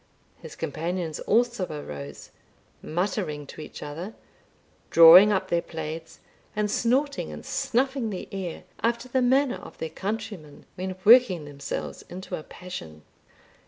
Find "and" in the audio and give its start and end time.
6.55-6.71, 7.31-7.45